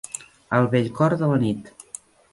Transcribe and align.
Al 0.59 0.69
bell 0.71 0.89
cor 1.01 1.17
de 1.21 1.29
la 1.33 1.39
nit. 1.47 1.73